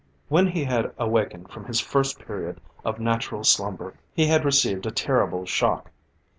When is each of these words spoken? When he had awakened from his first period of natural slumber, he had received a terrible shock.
When 0.29 0.47
he 0.47 0.63
had 0.63 0.93
awakened 0.97 1.51
from 1.51 1.65
his 1.65 1.79
first 1.79 2.17
period 2.17 2.59
of 2.83 2.99
natural 2.99 3.43
slumber, 3.43 3.93
he 4.15 4.25
had 4.25 4.43
received 4.45 4.87
a 4.87 4.91
terrible 4.91 5.45
shock. 5.45 5.91